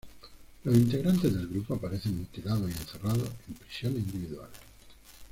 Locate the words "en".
3.47-3.53